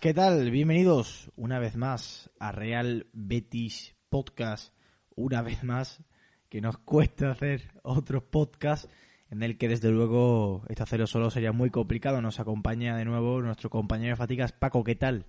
[0.00, 0.52] ¿qué tal?
[0.52, 4.72] Bienvenidos una vez más a Real Betis Podcast.
[5.16, 6.04] Una vez más
[6.48, 8.88] que nos cuesta hacer otro podcast
[9.28, 12.22] en el que desde luego este hacerlo solo sería muy complicado.
[12.22, 15.26] Nos acompaña de nuevo nuestro compañero de fatigas, Paco, ¿qué tal?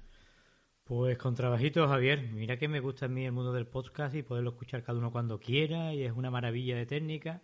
[0.84, 2.30] Pues con trabajito, Javier.
[2.32, 5.12] Mira que me gusta a mí el mundo del podcast y poderlo escuchar cada uno
[5.12, 7.42] cuando quiera y es una maravilla de técnica,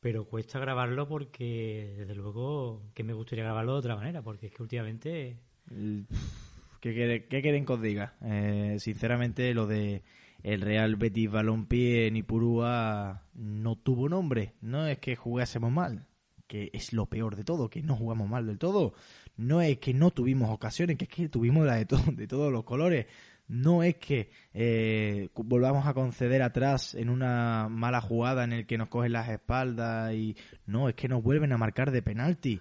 [0.00, 4.52] pero cuesta grabarlo porque desde luego que me gustaría grabarlo de otra manera, porque es
[4.52, 5.53] que últimamente...
[5.68, 8.14] ¿Qué, qué quieren que os diga?
[8.22, 10.02] Eh, sinceramente lo de
[10.44, 14.52] el Real Betis Balompié en Ipurúa no tuvo nombre.
[14.60, 16.06] No es que jugásemos mal,
[16.46, 18.92] que es lo peor de todo, que no jugamos mal del todo.
[19.38, 22.52] No es que no tuvimos ocasiones, que es que tuvimos la de, todo, de todos
[22.52, 23.06] los colores.
[23.48, 28.76] No es que eh, volvamos a conceder atrás en una mala jugada en el que
[28.76, 30.36] nos cogen las espaldas y
[30.66, 32.60] no, es que nos vuelven a marcar de penalti.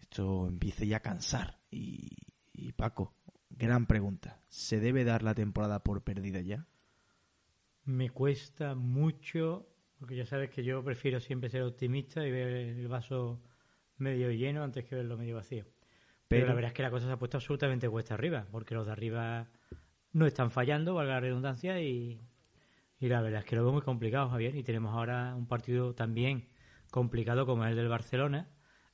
[0.00, 1.61] Esto empieza ya a cansar.
[1.72, 2.10] Y,
[2.52, 3.14] y Paco,
[3.50, 4.38] gran pregunta.
[4.48, 6.66] ¿Se debe dar la temporada por perdida ya?
[7.84, 9.66] Me cuesta mucho,
[9.98, 13.42] porque ya sabes que yo prefiero siempre ser optimista y ver el vaso
[13.96, 15.64] medio lleno antes que verlo medio vacío.
[16.28, 18.74] Pero, Pero- la verdad es que la cosa se ha puesto absolutamente cuesta arriba, porque
[18.74, 19.48] los de arriba
[20.12, 22.20] no están fallando, valga la redundancia, y,
[23.00, 24.54] y la verdad es que lo veo muy complicado, Javier.
[24.56, 26.46] Y tenemos ahora un partido también
[26.90, 28.48] complicado como el del Barcelona,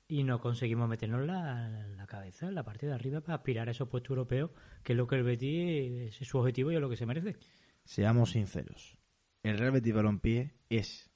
[0.08, 3.72] y no conseguimos meternos la, la cabeza en la parte de arriba para aspirar a
[3.72, 4.50] esos puestos europeos,
[4.82, 7.36] que es lo que el Betis es su objetivo y es lo que se merece.
[7.84, 8.96] Seamos sinceros.
[9.42, 11.10] El Real Betis Balompié es,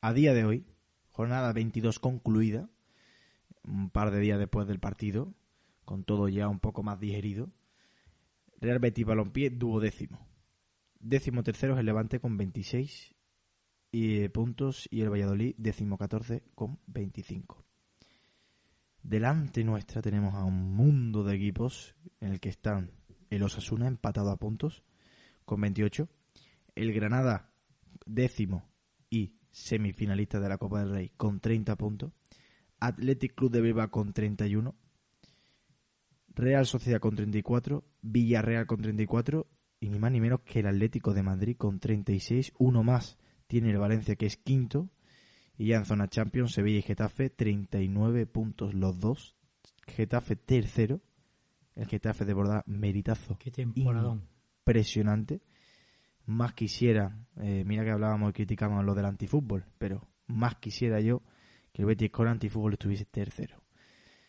[0.00, 0.66] a día de hoy,
[1.10, 2.68] jornada 22 concluida,
[3.62, 5.32] un par de días después del partido,
[5.84, 7.52] con todo ya un poco más digerido.
[8.60, 10.26] Real Betis Balompié duodécimo.
[10.98, 13.14] Décimo tercero es el Levante con 26
[13.92, 17.64] y, eh, puntos y el Valladolid décimo 14 con 25.
[19.04, 22.90] Delante nuestra tenemos a un mundo de equipos en el que están
[23.28, 24.82] el Osasuna empatado a puntos
[25.44, 26.08] con 28,
[26.74, 27.52] el Granada
[28.06, 28.66] décimo
[29.10, 32.12] y semifinalista de la Copa del Rey con 30 puntos,
[32.80, 34.74] Athletic Club de Bilbao con 31,
[36.28, 39.46] Real Sociedad con 34, Villarreal con 34
[39.80, 43.70] y ni más ni menos que el Atlético de Madrid con 36, uno más tiene
[43.70, 44.88] el Valencia que es quinto
[45.56, 49.36] y ya en zona Champions Sevilla y Getafe 39 puntos los dos,
[49.86, 51.00] Getafe tercero,
[51.74, 54.28] el Getafe de verdad meritazo Qué temporadón.
[54.60, 55.42] impresionante.
[56.26, 61.22] Más quisiera, eh, mira que hablábamos y criticábamos lo del antifútbol, pero más quisiera yo
[61.72, 63.62] que el Betis con antifútbol estuviese tercero.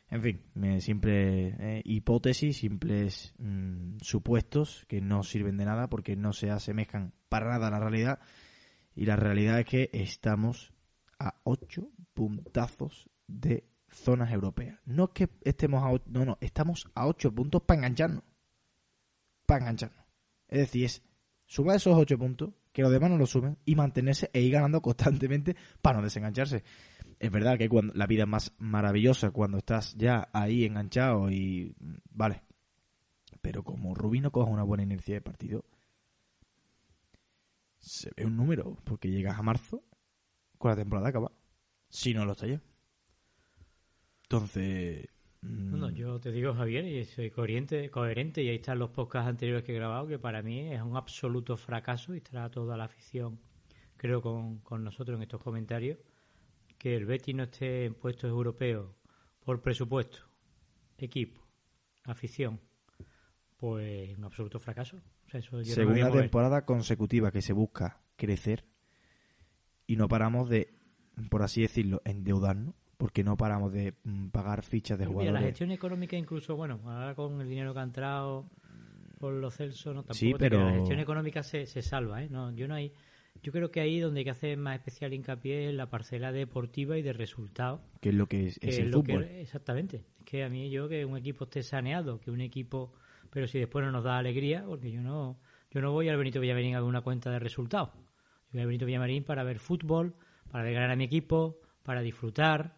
[0.09, 6.15] En fin, eh, simples eh, hipótesis, simples mm, supuestos que no sirven de nada porque
[6.15, 8.19] no se asemejan para nada a la realidad.
[8.95, 10.74] Y la realidad es que estamos
[11.25, 14.79] a ocho puntazos de zonas europeas.
[14.85, 18.23] No es que estemos a ocho, no, no, estamos a ocho puntos para engancharnos.
[19.45, 20.05] Para engancharnos.
[20.47, 21.03] Es decir, es
[21.45, 24.81] sumar esos ocho puntos, que los demás no lo sumen, y mantenerse e ir ganando
[24.81, 26.63] constantemente para no desengancharse.
[27.19, 31.75] Es verdad que cuando la vida es más maravillosa cuando estás ya ahí enganchado y
[32.09, 32.43] vale.
[33.41, 35.65] Pero como Rubí no coja una buena inercia de partido,
[37.79, 39.83] se ve un número, porque llegas a marzo
[40.65, 41.31] con la temporada acaba.
[41.89, 42.59] Si no lo está ya.
[44.23, 45.07] Entonces.
[45.41, 48.89] mm, No, no, yo te digo, Javier, y soy coherente, coherente, y ahí están los
[48.89, 52.77] podcasts anteriores que he grabado, que para mí es un absoluto fracaso, y estará toda
[52.77, 53.39] la afición,
[53.97, 55.99] creo, con, con nosotros en estos comentarios,
[56.79, 58.89] que el Betis no esté en puestos europeos
[59.43, 60.19] por presupuesto,
[60.97, 61.41] equipo,
[62.03, 62.59] afición,
[63.57, 64.97] pues un absoluto fracaso.
[65.27, 66.23] O sea, eso yo segunda mover.
[66.23, 68.65] temporada consecutiva que se busca crecer
[69.87, 70.73] y no paramos de,
[71.29, 75.45] por así decirlo, endeudarnos, porque no paramos de mm, pagar fichas de Mira, la jugadores.
[75.49, 78.49] gestión económica incluso, bueno, ahora con el dinero que ha entrado
[79.19, 82.29] por los Celso, no tampoco Sí, pero- la gestión económica se, se salva, ¿eh?
[82.29, 82.91] No, yo no hay,
[83.43, 86.97] yo creo que ahí donde hay que hacer más especial hincapié es la parcela deportiva
[86.97, 87.81] y de resultados.
[88.01, 89.23] que es lo que es, que es es el que- fútbol.
[89.23, 89.97] exactamente.
[90.19, 92.93] Es que a mí yo que un equipo esté saneado, que un equipo,
[93.29, 95.37] pero si después no nos da alegría, porque yo no,
[95.71, 97.89] yo no voy al Benito Villamarín a ver una cuenta de resultados.
[98.55, 100.15] Voy al Benito Villamarín para ver fútbol,
[100.49, 102.77] para ganar a mi equipo, para disfrutar.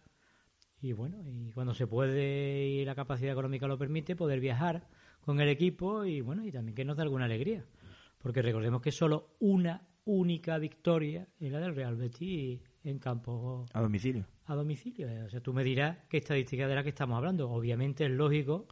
[0.80, 4.88] Y bueno, y cuando se puede y la capacidad económica lo permite, poder viajar
[5.20, 7.64] con el equipo y bueno, y también que nos dé alguna alegría.
[8.18, 13.80] Porque recordemos que solo una única victoria es la del Real Betis en campo A
[13.80, 14.26] domicilio.
[14.46, 15.06] a domicilio.
[15.26, 17.48] O sea, tú me dirás qué estadística de la que estamos hablando.
[17.52, 18.66] Obviamente es lógico.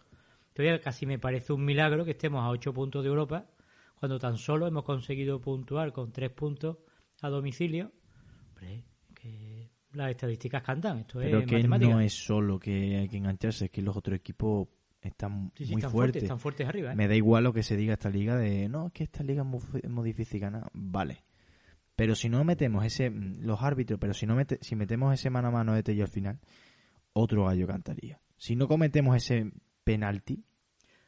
[0.54, 3.46] Todavía casi me parece un milagro que estemos a 8 puntos de Europa
[3.94, 6.78] cuando tan solo hemos conseguido puntuar con 3 puntos
[7.22, 7.92] a domicilio.
[8.48, 8.84] Hombre,
[9.14, 10.98] que las estadísticas cantan.
[11.00, 11.90] Esto Pero es que matemática.
[11.92, 14.68] no es solo que hay que engancharse, es que los otros equipos
[15.00, 16.22] están Sí, sí, muy están fuertes.
[16.22, 16.92] están fuertes arriba.
[16.92, 16.96] ¿eh?
[16.96, 19.42] Me da igual lo que se diga esta liga de no, es que esta liga
[19.42, 20.68] es muy, muy difícil ganar.
[20.74, 21.24] Vale.
[21.94, 25.48] Pero si no metemos ese, los árbitros, pero si no mete, si metemos ese mano
[25.48, 26.38] a mano de Tello al final,
[27.14, 28.20] otro gallo cantaría.
[28.36, 29.50] Si no cometemos ese
[29.82, 30.44] penalti,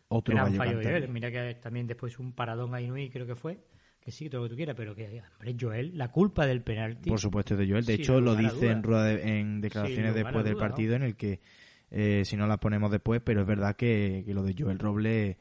[0.08, 1.08] otro Gran gallo fallo de cantaría.
[1.08, 3.62] Mira que también después un paradón a Inui, creo que fue.
[4.08, 7.10] Que sí, todo lo que tú quieras, pero que, hombre, Joel, la culpa del penalti.
[7.10, 7.84] Por supuesto es de Joel.
[7.84, 11.40] De hecho, lo dice en, rueda de- en declaraciones después del partido en el que,
[11.90, 15.36] eh, si no las ponemos después, pero es verdad que, que lo de Joel Robles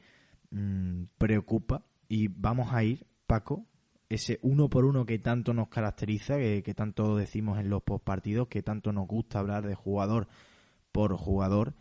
[0.50, 1.82] mm, preocupa.
[2.08, 3.64] Y vamos a ir, Paco,
[4.10, 8.48] ese uno por uno que tanto nos caracteriza, que, que tanto decimos en los postpartidos,
[8.48, 10.28] que tanto nos gusta hablar de jugador
[10.92, 11.74] por jugador.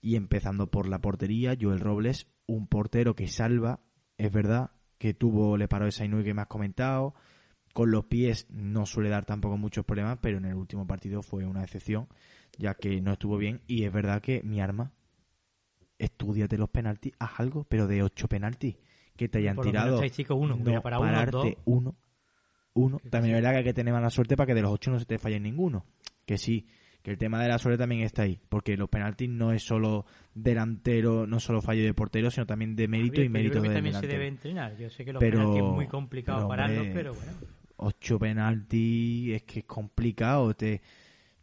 [0.00, 3.80] Y empezando por la portería, Joel Robles, un portero que salva,
[4.16, 4.70] es verdad,
[5.00, 7.14] que tuvo, le paró esa Inui que me has comentado,
[7.72, 11.46] con los pies no suele dar tampoco muchos problemas, pero en el último partido fue
[11.46, 12.06] una excepción,
[12.58, 13.62] ya que no estuvo bien.
[13.66, 14.92] Y es verdad que mi arma,
[15.98, 18.76] estudiate los penaltis, haz algo, pero de ocho penaltis
[19.16, 21.96] que te hayan Por lo menos tirado, uno, no uno, pararte uno,
[22.74, 23.00] uno.
[23.08, 24.98] También es verdad que hay que tener mala suerte para que de los ocho no
[24.98, 25.86] se te falle ninguno.
[26.26, 26.68] Que sí,
[27.02, 30.04] que el tema de la suerte también está ahí, porque los penaltis no es solo
[30.34, 33.62] delantero, no solo fallo de portero, sino también de mérito Javier, y yo mérito creo
[33.62, 34.10] que del también delantero.
[34.12, 34.76] se debe entrenar.
[34.76, 37.32] Yo sé que los Pero- penaltis es muy complicado pero, pararlos, hombre, pero bueno.
[37.76, 40.82] ocho penaltis es que es complicado te,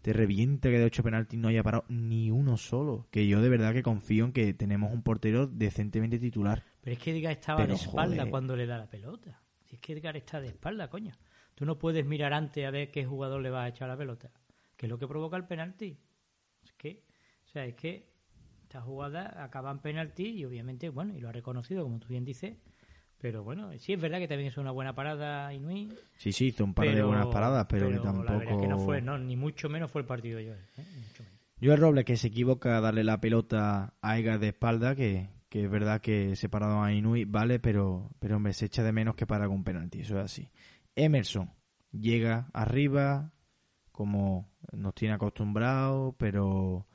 [0.01, 3.50] te revienta que de ocho penaltis no haya parado ni uno solo que yo de
[3.50, 7.57] verdad que confío en que tenemos un portero decentemente titular Pero es que Edgar estaba
[7.62, 8.30] Pero, de espalda joder.
[8.30, 9.42] cuando le da la pelota.
[9.65, 11.13] Si es que Edgar está de espalda, coño.
[11.56, 14.30] Tú no puedes mirar antes a ver qué jugador le va a echar la pelota.
[14.77, 16.00] Que es lo que provoca el penalti.
[16.63, 17.03] Es que,
[17.45, 18.07] o sea, es que
[18.63, 22.24] esta jugada acaba en penalti y obviamente, bueno, y lo ha reconocido, como tú bien
[22.24, 22.57] dices.
[23.19, 25.91] Pero bueno, sí es verdad que también es una buena parada Inui.
[26.18, 28.68] sí sí hizo un par de buenas paradas pero, que La verdad es tampoco que
[28.68, 30.59] no fue, no, ni mucho menos fue el partido de Joel.
[30.77, 30.85] ¿eh?
[31.07, 31.39] Mucho menos.
[31.59, 35.63] Joel Robles que se equivoca a darle la pelota a Egas de espalda que, que
[35.63, 39.25] es verdad que separado a Inui vale pero pero hombre se echa de menos que
[39.25, 40.51] para algún penalti eso es así
[40.95, 41.50] Emerson
[41.91, 43.33] llega arriba
[43.97, 46.85] como nos tiene acostumbrados pero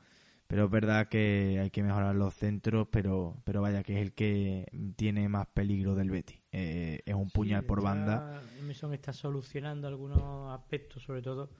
[0.46, 4.12] pero es verdad que hay que mejorar los centros pero pero vaya que es el
[4.12, 9.88] que tiene más peligro del Betis Eh, es un puñal por banda Emerson está solucionando
[9.88, 11.50] algunos aspectos, sobre todo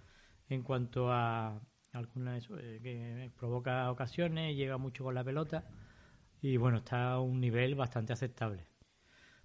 [0.49, 1.61] en cuanto a
[1.93, 5.65] alguna eso, eh, que provoca ocasiones, llega mucho con la pelota
[6.41, 8.67] y bueno, está a un nivel bastante aceptable.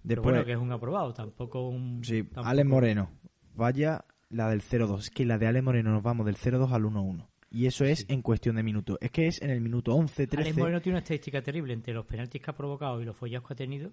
[0.02, 2.02] Pero después bueno, que es un aprobado, tampoco un...
[2.04, 3.10] Sí, tampoco- Alex Moreno.
[3.54, 4.98] Vaya la del 0-2.
[4.98, 7.26] Es que la de Alex Moreno nos vamos del 0-2 al 1-1.
[7.50, 8.06] Y eso es Sí.
[8.10, 8.98] en cuestión de minutos.
[9.00, 10.42] Es que es en el minuto 11, 13.
[10.50, 13.46] Alex Moreno tiene una estadística terrible entre los penaltis que ha provocado y los follados
[13.48, 13.92] que ha tenido.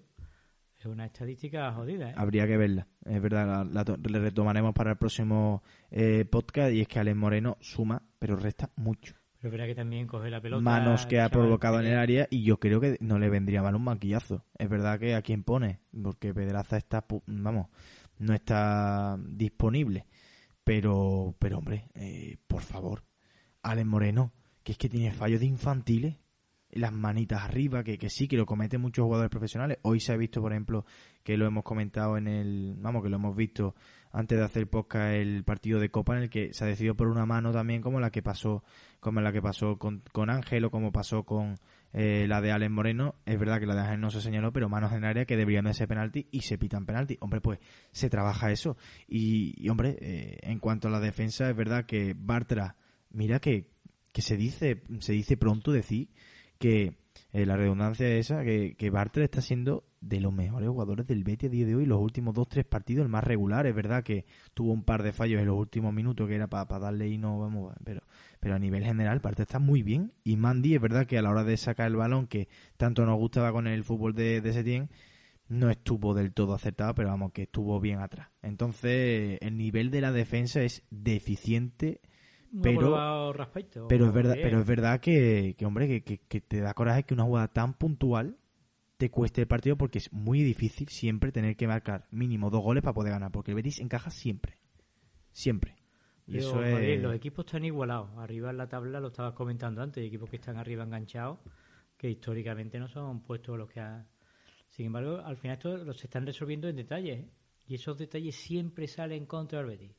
[0.78, 2.14] Es una estadística jodida, ¿eh?
[2.18, 2.86] Habría que verla.
[3.06, 6.72] Es verdad, la, la le retomaremos para el próximo eh, podcast.
[6.74, 9.14] Y es que Alex Moreno suma, pero resta mucho.
[9.40, 10.62] Pero verdad que también coge la pelota...
[10.62, 12.26] Manos que ha provocado en el área.
[12.30, 14.44] Y yo creo que no le vendría mal un maquillazo.
[14.58, 15.80] Es verdad que a quien pone.
[16.02, 17.68] Porque Pedraza está, vamos,
[18.18, 20.04] no está disponible.
[20.66, 23.04] Pero, pero hombre, eh, por favor,
[23.62, 24.32] Alex Moreno,
[24.64, 26.16] que es que tiene fallos de infantiles,
[26.72, 29.78] las manitas arriba, que, que sí, que lo cometen muchos jugadores profesionales.
[29.82, 30.84] Hoy se ha visto, por ejemplo,
[31.22, 33.76] que lo hemos comentado en el, vamos, que lo hemos visto
[34.10, 37.06] antes de hacer podcast el partido de Copa en el que se ha decidido por
[37.06, 38.64] una mano también como la que pasó,
[38.98, 41.60] como la que pasó con, con Ángel o como pasó con
[41.98, 43.14] eh, la de Alex Moreno.
[43.24, 45.64] Es verdad que la de Ángel no se señaló, pero manos en área que deberían
[45.64, 47.16] de ser penalti y se pitan penalti.
[47.20, 47.58] Hombre, pues
[47.90, 48.76] se trabaja eso.
[49.08, 52.76] Y, hombre, eh, en cuanto a la defensa, es verdad que Bartra,
[53.10, 53.70] mira que,
[54.12, 56.10] que se dice, se dice pronto decir
[56.58, 56.98] que
[57.32, 61.24] eh, la redundancia es esa, que, que Bartra está siendo de los mejores jugadores del
[61.24, 64.04] Betis a día de hoy, los últimos dos, tres partidos, el más regular, es verdad
[64.04, 64.24] que
[64.54, 67.38] tuvo un par de fallos en los últimos minutos que era para darle y no,
[67.38, 68.02] vamos, pero,
[68.46, 71.30] pero a nivel general Bartra está muy bien y Mandy es verdad que a la
[71.30, 74.88] hora de sacar el balón que tanto nos gustaba con el fútbol de, de Setién,
[75.48, 78.28] no estuvo del todo acertado, pero vamos, que estuvo bien atrás.
[78.42, 82.00] Entonces, el nivel de la defensa es deficiente
[82.62, 84.46] pero- respecto, pero es verdad, bien.
[84.46, 87.48] pero es verdad que, que, hombre, que, que- que te da coraje que una jugada
[87.48, 88.36] tan puntual
[88.96, 92.84] te cueste el partido porque es muy difícil siempre tener que marcar mínimo dos goles
[92.84, 94.54] para poder ganar, porque el Betis encaja siempre.
[95.32, 95.74] Siempre.
[96.26, 97.00] Y eso es...
[97.00, 98.10] los equipos están igualados.
[98.18, 101.38] Arriba en la tabla, lo estabas comentando antes, hay equipos que están arriba enganchados,
[101.96, 104.06] que históricamente no son puestos los que ha...
[104.68, 107.30] Sin embargo, al final esto los están resolviendo en detalles, ¿eh?
[107.68, 109.92] y esos detalles siempre salen contra el Betis.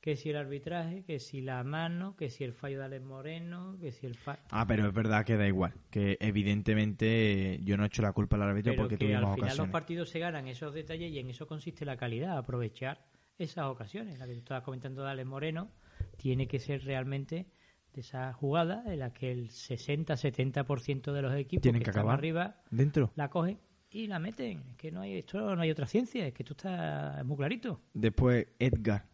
[0.00, 3.78] Que si el arbitraje, que si la mano, que si el fallo de Alex Moreno,
[3.80, 4.40] que si el fallo...
[4.50, 5.72] Ah, pero es verdad que da igual.
[5.90, 9.34] Que evidentemente yo no he hecho la culpa al árbitro Pero porque que al tuvimos
[9.34, 9.72] final los ocasiones.
[9.72, 13.02] partidos se ganan esos detalles y en eso consiste la calidad, aprovechar
[13.38, 14.18] esas ocasiones.
[14.18, 15.70] La que tú estabas comentando de Alex Moreno
[16.16, 17.46] tiene que ser realmente
[17.92, 22.00] de esa jugada en la que el 60-70% de los equipos Tienen que, que están
[22.02, 22.18] acabar.
[22.18, 23.12] arriba Dentro.
[23.14, 23.58] la cogen
[23.90, 24.62] y la meten.
[24.70, 27.80] Es que no hay, esto no hay otra ciencia, es que esto está muy clarito.
[27.92, 29.06] Después, Edgar,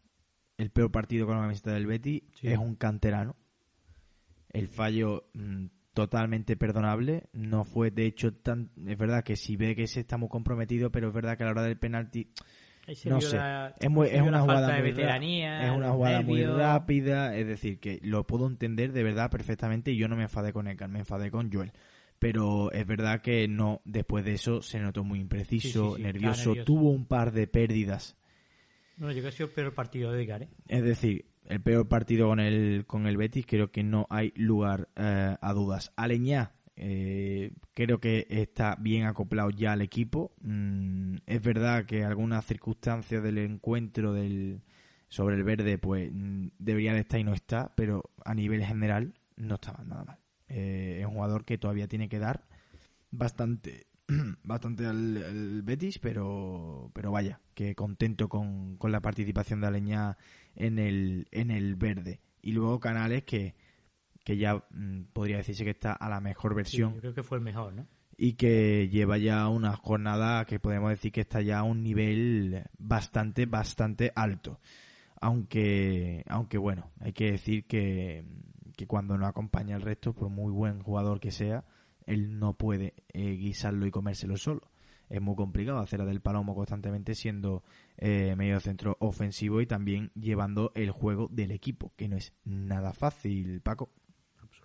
[0.57, 2.49] el peor partido con la camiseta del Betty, Sí.
[2.49, 3.37] es un canterano.
[4.49, 7.29] El fallo mm, totalmente perdonable.
[7.35, 8.71] No fue, de hecho, tan.
[8.87, 11.47] Es verdad que si ve que se está muy comprometido, pero es verdad que a
[11.47, 12.33] la hora del penalti
[13.07, 13.37] no sé.
[13.37, 17.37] la- es, muy- una jugada muy veteranía, es una jugada muy rápida.
[17.37, 20.67] Es decir, que lo puedo entender de verdad perfectamente y yo no me enfadé con
[20.69, 21.73] Edgar, me enfadé con Joel.
[22.19, 25.83] Pero es verdad que no, después de eso se notó muy impreciso, Sí, sí, sí,
[25.89, 26.65] estaba nervioso, nervioso.
[26.67, 28.17] tuvo un par de pérdidas
[28.99, 30.49] No, yo creo que ha sido el peor partido de Edgar, ¿eh?
[30.69, 34.89] Es decir, el peor partido con el, con el Betis, creo que no hay lugar
[34.97, 35.93] eh, a dudas.
[35.97, 40.33] Aleñá, eh, creo que está bien acoplado ya al equipo.
[40.41, 44.63] Mm, es verdad que algunas circunstancias del encuentro del,
[45.09, 49.13] sobre el verde, pues mm, debería de estar y no está, pero a nivel general
[49.37, 50.19] no estaba nada mal.
[50.49, 52.47] Eh, es un jugador que todavía tiene que dar
[53.11, 53.87] bastante
[54.43, 60.17] bastante al, al Betis, pero pero vaya, que contento con, con la participación de Aleñá
[60.55, 62.23] en el, en el verde.
[62.41, 63.55] Y luego Canales que,
[64.25, 67.23] que ya mm, podría decirse que está a la mejor Sí, versión yo creo que
[67.23, 67.87] fue el mejor, ¿no?
[68.23, 72.65] y que lleva ya una jornada que podemos decir que está ya a un nivel
[72.79, 74.61] bastante, bastante alto.
[75.23, 78.27] Aunque, aunque bueno, hay que decir que,
[78.77, 81.65] que cuando no acompaña el resto, por muy buen jugador que sea,
[82.05, 84.71] él no puede eh, guisarlo y comérselo solo.
[85.09, 87.65] Es muy complicado hacer a del Palomo constantemente siendo
[87.97, 92.93] eh, medio centro ofensivo y también llevando el juego del equipo, que no es nada
[92.93, 93.91] fácil, Paco.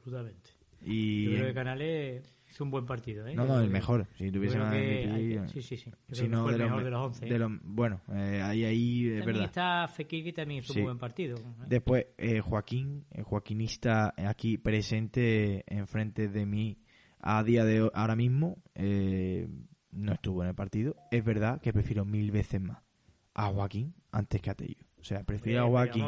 [0.05, 0.49] Absolutamente.
[0.83, 3.33] Y Yo creo que Canales hizo un buen partido, ¿eh?
[3.33, 4.07] no, no, el mejor.
[4.17, 5.91] Si tuviese más MVP, eh, Sí, sí, sí.
[6.09, 7.25] Yo si no, de el los mejor me- de los 11.
[7.25, 9.45] de los- bueno, eh, ahí, ahí es verdad.
[9.45, 10.79] está Fekir, que también hizo Sí.
[10.79, 11.37] un buen partido.
[11.37, 11.41] ¿eh?
[11.67, 16.77] Después, eh, Joaquín, el joaquinista aquí presente enfrente de mí
[17.19, 19.47] a día de ho- ahora mismo, eh,
[19.91, 20.95] no estuvo en el partido.
[21.11, 22.77] Es verdad que prefiero mil veces más
[23.33, 24.85] a Joaquín antes que a Tello.
[24.99, 26.05] O sea, prefiero a Joaquín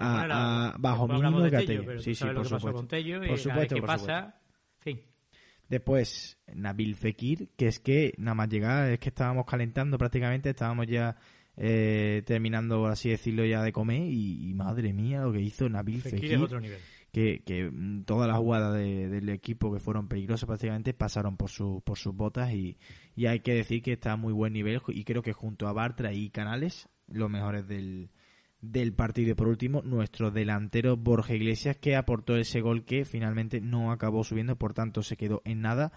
[0.00, 0.16] a ver.
[0.16, 2.78] a- Bueno, la- a- bajo mínimo de Tello, Sí, sí, por lo que pasó supuesto.
[2.78, 4.40] con Tello y Por supuesto, que por pasa,
[4.78, 5.00] fin.
[5.68, 10.86] Después, Nabil Fekir, que es que nada más llegar, es que estábamos calentando prácticamente, estábamos
[10.88, 11.16] ya
[11.62, 15.68] eh, terminando, por así decirlo, ya de comer y, y madre mía lo que hizo
[15.68, 16.78] Nabil Fekir Fekir, es otro nivel.
[17.12, 21.50] que, que mm, todas las jugadas de- del equipo que fueron peligrosas prácticamente pasaron por,
[21.50, 22.78] su, por sus botas y,
[23.14, 25.72] y hay que decir que está a muy buen nivel y creo que junto a
[25.72, 28.10] Bartra y Canales, los mejores del,
[28.60, 29.32] del partido.
[29.32, 34.24] Y por último, nuestro delantero Borja Iglesias, que aportó ese gol que finalmente no acabó
[34.24, 35.92] subiendo, por tanto se quedó en nada.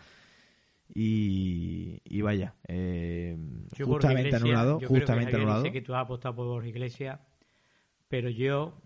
[0.96, 3.38] Y, y vaya, eh,
[3.84, 5.64] justamente Iglesias, anulado, yo creo que justamente anulado.
[5.72, 7.20] que tú has apostado por Borja Iglesias,
[8.10, 8.80] pero yo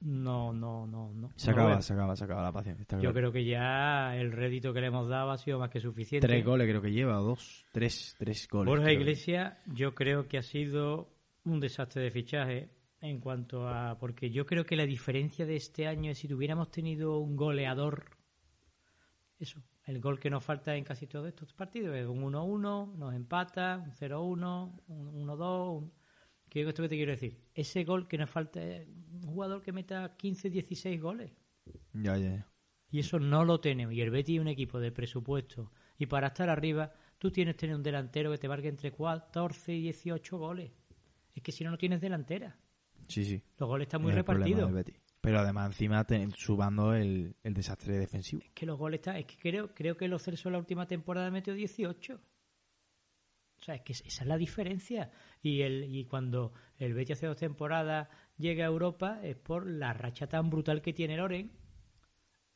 [0.00, 1.30] no, no, no, no.
[1.36, 2.82] Se acaba, se acaba, se acaba la paciencia.
[2.82, 3.14] está Yo claro.
[3.14, 6.26] creo que ya el rédito que le hemos dado ha sido más que suficiente.
[6.26, 8.68] Tres goles creo que lleva, o dos, tres, tres goles.
[8.68, 8.90] Borja.
[8.90, 12.70] Iglesias, yo creo que ha sido un desastre de fichaje
[13.02, 13.98] en cuanto a.
[13.98, 18.16] Porque yo creo que la diferencia de este año es si tuviéramos tenido un goleador.
[19.38, 23.14] Eso, el gol que nos falta en casi todos estos partidos es un 1-1, nos
[23.14, 25.76] empata, un 0-1, un 1-2.
[25.76, 25.92] Un...
[26.48, 27.40] ¿Qué es esto que te quiero decir?
[27.54, 31.32] Ese gol que nos falta es un jugador que meta 15, 16 goles.
[31.92, 32.48] Ya, ya, ya.
[32.90, 33.94] Y eso no lo tenemos.
[33.94, 35.72] Y el Betis es un equipo de presupuesto.
[35.98, 39.72] Y para estar arriba, tú tienes que tener un delantero que te marque entre 14
[39.72, 40.72] y 18 goles.
[41.34, 42.58] Es que si no, no tienes delantera.
[43.08, 43.42] Sí, sí.
[43.58, 44.72] Los goles están muy Es repartidos.
[44.72, 45.00] Betis.
[45.20, 46.04] Pero además encima
[46.36, 48.42] subando el, el desastre defensivo.
[48.42, 49.16] Es que los goles están.
[49.16, 52.14] Es que creo, creo que los Celso la última temporada metió 18.
[52.14, 55.12] O sea, es que esa es la diferencia.
[55.40, 59.92] Y, el, y cuando el Betis hace dos temporadas llega a Europa es por la
[59.92, 61.52] racha tan brutal que tiene Loren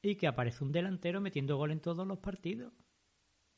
[0.02, 2.72] y que aparece un delantero metiendo gol en todos los partidos.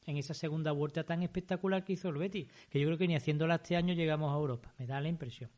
[0.04, 3.16] En esa segunda vuelta tan espectacular que hizo el Betis, que yo creo que ni
[3.16, 4.74] haciéndola este año llegamos a Europa.
[4.78, 5.50] Me da la impresión.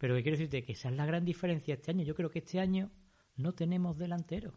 [0.00, 2.02] Pero que quiero decirte que esa es la gran diferencia este año.
[2.04, 2.90] Yo creo que este año
[3.36, 4.54] no tenemos delantero.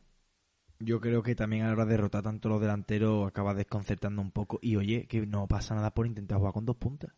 [0.79, 4.31] Yo creo que también a la hora de rotar tanto los delanteros acaba desconcertando un
[4.31, 4.57] poco.
[4.61, 7.11] Y oye, que no pasa nada por intentar jugar con dos puntas.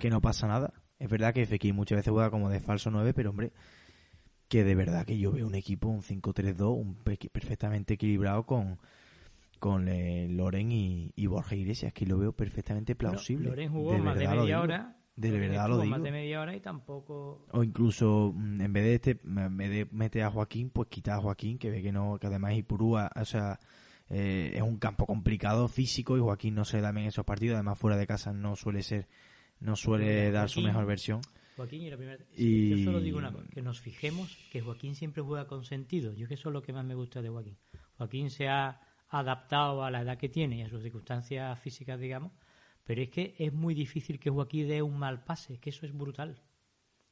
[0.00, 0.72] Que no pasa nada.
[0.98, 3.52] Es verdad que Fekir muchas veces juega como de falso 9, pero hombre,
[4.48, 8.78] que de verdad que yo veo un equipo, un 5-3-2, un pe- perfectamente equilibrado con,
[9.58, 13.48] con eh, Loren y, y Borja Iglesias, que lo veo perfectamente plausible.
[13.48, 14.97] Bueno, Loren jugó De más de media hora.
[15.18, 15.90] De verdad lo digo.
[15.90, 17.44] más de media hora y tampoco.
[17.50, 21.18] O incluso mm, en vez de este, en vez de meter a Joaquín, pues quitar
[21.18, 23.58] a Joaquín, que ve que no, que además Ipurúa, o sea,
[24.10, 27.56] eh, es un campo complicado físico y Joaquín no se da bien en esos partidos,
[27.56, 29.08] además fuera de casa no suele ser,
[29.60, 31.20] no suele dar su mejor versión.
[31.56, 32.24] Joaquín y la primera...
[32.36, 36.12] Y- Yo solo digo una cosa, que nos fijemos que Joaquín siempre juega con sentido.
[36.14, 37.56] Yo que eso es lo que más me gusta de Joaquín.
[37.96, 42.30] Joaquín se ha adaptado a la edad que tiene y a sus circunstancias físicas, digamos,
[42.88, 45.92] pero es que es muy difícil que Joaquín dé un mal pase, que eso es
[45.92, 46.40] brutal.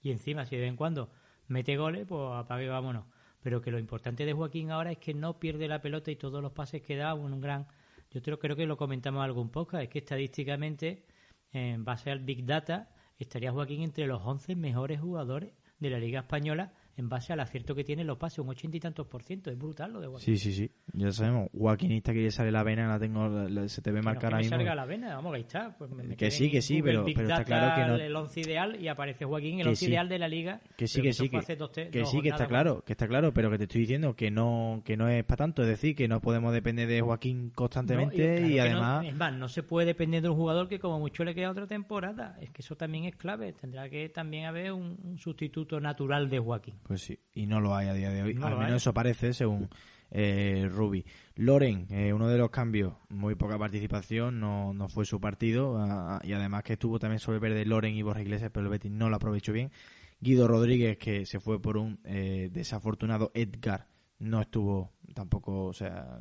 [0.00, 1.10] Y encima, si de vez en cuando
[1.48, 3.04] mete goles, pues apague vámonos.
[3.42, 6.40] Pero que lo importante de Joaquín ahora es que no pierde la pelota y todos
[6.40, 7.66] los pases que da, un gran...
[8.10, 11.04] Yo creo, creo que lo comentamos en algún podcast, es que estadísticamente,
[11.52, 16.20] en base al Big Data, estaría Joaquín entre los 11 mejores jugadores de la Liga
[16.20, 19.22] Española en base al acierto que tiene en los pases, un ochenta y tantos por
[19.22, 19.50] ciento.
[19.50, 20.36] Es brutal lo de Joaquín.
[20.36, 20.70] Sí, sí, sí.
[20.94, 21.48] Ya sabemos.
[21.52, 24.30] Joaquinista que le sale la vena, la tengo, la- la- se te ve Que marcar
[24.30, 24.56] que me mismo.
[24.56, 25.76] salga la vena, vamos, ahí está.
[25.76, 28.40] Pues me Que sí, que sí, Google pero- pero está claro que no- El once
[28.40, 29.90] ideal y aparece Joaquín, el Que once sí.
[29.90, 30.60] ideal de la Liga.
[30.76, 33.32] Que sí, que sí, que, dos, que dos sí, que está claro, que está claro,
[33.32, 36.08] pero que te estoy diciendo que no, que no es para tanto, es decir, que
[36.08, 39.48] no podemos depender de Joaquín No, constantemente claro y, que no- además, es más, no
[39.48, 42.38] se puede depender de un jugador que como mucho le queda otra temporada.
[42.40, 43.52] Es que eso también es clave.
[43.52, 46.74] Tendrá que también haber un, un sustituto natural de Joaquín.
[46.86, 48.76] Pues sí, y no lo hay a día de hoy, No al menos hay.
[48.76, 49.68] eso parece, según
[50.10, 51.04] eh, Rubi.
[51.34, 56.20] Loren, eh, uno de los cambios, muy poca participación, no, no fue su partido, ah,
[56.22, 59.10] y además que estuvo también sobre verde Loren y Borja Iglesias, pero el Betis no
[59.10, 59.72] lo aprovechó bien.
[60.20, 63.88] Guido Rodríguez, que se fue por un eh, desafortunado Edgar,
[64.18, 66.20] no estuvo tampoco, o sea,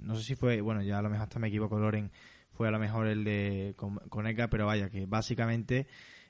[0.00, 2.10] no sé si fue, bueno, ya a lo mejor hasta me equivoco, Loren
[2.50, 5.86] fue a lo mejor el de con, con Edgar, pero vaya, que básicamente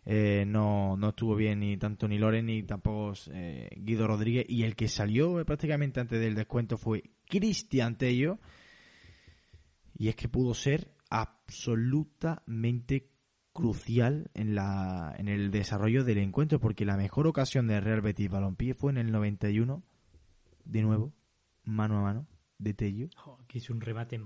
[0.07, 4.65] eh, no, no estuvo bien ni tanto ni Loren ni tampoco eh, Guido Rodríguez, y
[4.65, 8.39] el que salió eh, prácticamente antes del descuento fue Cristian Tello,
[9.97, 13.11] y es que pudo ser absolutamente
[13.53, 18.29] crucial en la en el desarrollo del encuentro porque la mejor ocasión del Real Betis
[18.29, 19.85] Balompié fue en el 91
[20.65, 21.13] de nuevo
[21.63, 22.27] mano a mano
[22.59, 23.09] de Tello.
[23.47, 24.21] Que hizo un remate.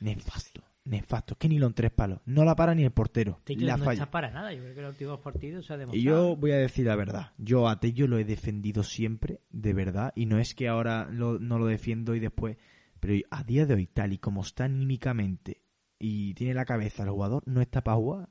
[0.00, 3.40] nefasto nefasto es que ni lo en tres palos no la para ni el portero
[3.44, 4.52] Tello la no falla está para nada.
[4.52, 6.00] Yo creo que los últimos partidos se ha demostrado.
[6.00, 7.32] y yo voy a decir la verdad.
[7.38, 10.12] Yo a Tello lo he defendido siempre, de verdad.
[10.16, 12.56] Y no es que ahora lo- no lo defiendo y después.
[13.00, 15.62] Pero a día de hoy, tal y como está anímicamente
[15.98, 18.28] y tiene la cabeza el jugador, no está para jugar.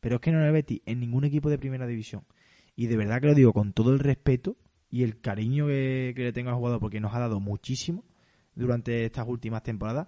[0.00, 2.24] Pero es que no le Betis en ningún equipo de primera división.
[2.74, 4.56] Y de verdad que lo digo con todo el respeto
[4.90, 8.04] y el cariño que, que le tengo al jugador porque nos ha dado muchísimo
[8.54, 10.06] durante estas últimas temporadas.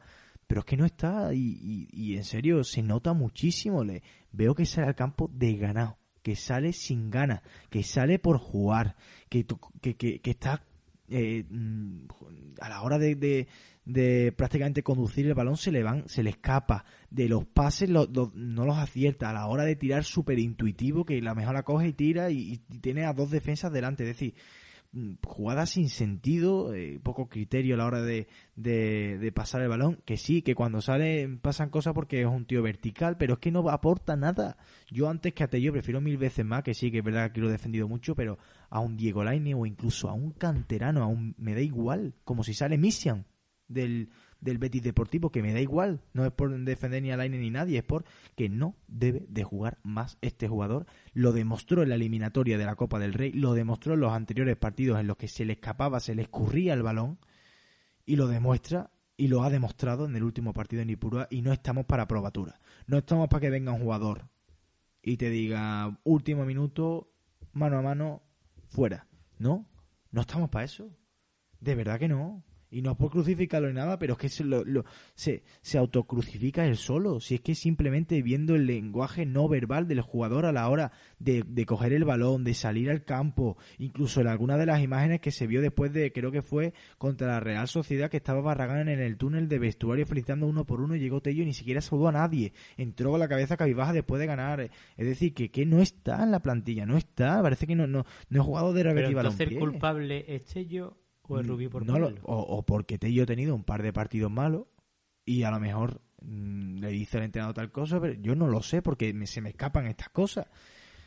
[0.49, 3.85] Pero es que no está y, y- y en serio se nota muchísimo.
[3.85, 8.97] Le veo que sale al campo desganado, que sale sin ganas, que sale por jugar,
[9.29, 9.47] que,
[9.81, 10.65] que, que, que está
[11.11, 12.07] eh, mm,
[12.61, 13.47] a la hora de,
[13.85, 16.85] de, prácticamente conducir el balón se le van, se le escapa.
[17.11, 19.29] De los pases lo- lo- no los acierta.
[19.31, 22.55] A la hora de tirar súper intuitivo, que la mejor la coge y tira y,
[22.55, 24.03] y tiene a dos defensas delante.
[24.05, 24.35] Es decir,
[25.25, 30.01] jugadas sin sentido, eh, poco criterio a la hora de, de, de pasar el balón.
[30.05, 33.51] Que sí, que cuando sale pasan cosas porque es un tío vertical, pero es que
[33.51, 34.57] no aporta nada.
[34.91, 37.41] Yo antes que a Tello prefiero mil veces más, que sí, que es verdad que
[37.41, 38.39] lo he defendido mucho, pero
[38.71, 42.43] a un Diego Laine o incluso a un canterano, a un, me da igual, como
[42.43, 43.27] si sale Mission
[43.69, 47.39] del, del Betis Deportivo, que me da igual, no es por defender ni a Laine
[47.39, 48.05] ni nadie, es por
[48.37, 50.87] que no debe de jugar más este jugador.
[51.13, 54.57] Lo demostró en la eliminatoria de la Copa del Rey, lo demostró en los anteriores
[54.57, 57.19] partidos en los que se le escapaba, se le escurría el balón,
[58.05, 61.53] y lo demuestra y lo ha demostrado en el último partido en Ipurúa y no
[61.53, 62.59] estamos para probatura.
[62.87, 64.31] No estamos para que venga un jugador
[65.03, 67.13] y te diga último minuto,
[67.53, 68.23] mano a mano,
[68.69, 69.07] fuera.
[69.39, 69.67] No,
[70.11, 70.91] no estamos para eso.
[71.61, 72.45] De verdad que no.
[72.71, 75.79] Y no es por crucificarlo ni nada, pero es que se, lo, lo- se, se
[75.79, 77.19] autocrucifica él solo.
[77.21, 81.45] Si es que simplemente viendo el lenguaje no verbal del jugador a la hora de,
[81.47, 85.31] de coger el balón, de salir al campo, incluso en alguna de las imágenes que
[85.31, 89.01] se vio después de, creo que fue contra la Real Sociedad, que estaba Barragán en
[89.01, 92.09] el túnel de vestuario felicitando uno por uno, y llegó Tello y ni siquiera saludó
[92.09, 92.53] a nadie.
[92.77, 94.61] Entró con la cabeza cabibaja después de ganar.
[94.61, 97.41] Es decir, que, que no está en la plantilla, no está.
[97.43, 100.97] Parece que no, no, no he jugado de Real Betis entonces el culpable es Tello
[101.29, 102.27] o el Rubí por No lo- ponerlo.
[102.27, 104.67] o, o porque Tello ha tenido un par de partidos malos
[105.25, 108.63] y a lo mejor mm, le dice al entrenador tal cosa, pero yo no lo
[108.63, 110.47] sé porque me- se me escapan estas cosas.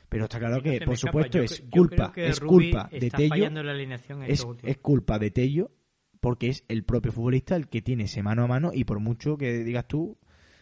[0.10, 3.66] Pero está claro que, por supuesto, Yo es culpa, es culpa de Tello, fallando en
[3.66, 5.72] la alineación en es, es culpa de Tello
[6.20, 9.38] porque es el propio futbolista el que tiene ese mano a mano y por mucho
[9.38, 10.18] que digas tú,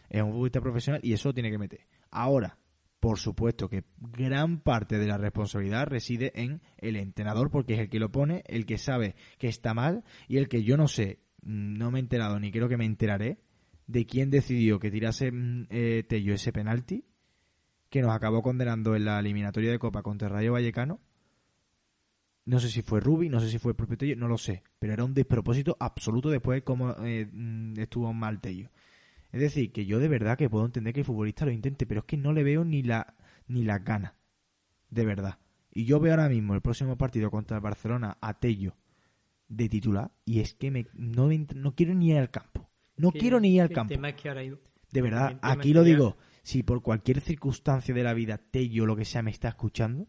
[0.08, 1.80] es un futbolista profesional y eso lo tiene que meter.
[2.12, 2.56] Ahora,
[3.00, 7.88] por supuesto que gran parte de la responsabilidad reside en el entrenador porque es el
[7.88, 11.18] que lo pone, el que sabe que está mal y el que yo no sé,
[11.42, 13.38] mm, no me he enterado ni creo que me enteraré
[13.86, 17.04] de quién decidió que tirase mm, eh, Tello ese penalti
[17.88, 21.00] que nos acabó condenando en la eliminatoria de Copa contra el Rayo Vallecano.
[22.44, 24.62] No sé si fue Rubi, no sé si fue el propio Tello, no lo sé.
[24.78, 28.70] Pero era un despropósito absoluto después de cómo eh, mm, estuvo mal Tello.
[29.32, 32.00] Es decir, que yo de verdad que puedo entender que el futbolista lo intente, pero
[32.00, 33.14] es que no le veo ni la
[33.46, 34.14] ni las ganas.
[34.88, 35.38] De verdad.
[35.72, 38.76] Y yo veo ahora mismo el próximo partido contra el Barcelona a Tello
[39.48, 42.70] de titular y es que me, no, me no quiero ni ir al campo.
[42.96, 43.94] No quiero ni ir al campo.
[43.94, 46.16] Es que ahora De verdad, aquí lo digo.
[46.42, 50.08] Si por cualquier circunstancia de la vida Tello lo que sea me está escuchando,